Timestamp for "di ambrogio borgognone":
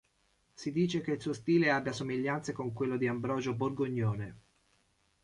2.97-4.35